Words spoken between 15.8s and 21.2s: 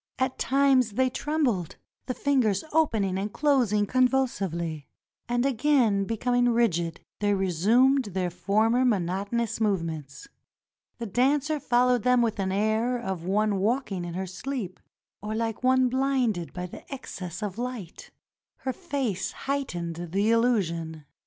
blinded by excess of light. Her face heightened the illu sion.